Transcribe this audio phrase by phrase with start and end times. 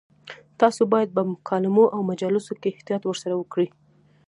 [0.59, 3.67] تاسو باید په مکالمو او مجالسو کې احتیاط ورسره وکړئ.